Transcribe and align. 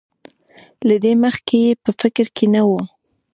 له 0.87 0.95
دې 1.03 1.13
مخکې 1.23 1.57
یې 1.65 1.71
په 1.83 1.89
فکر 2.01 2.25
کې 2.35 2.45
نه 2.53 2.61
وو. 2.69 2.81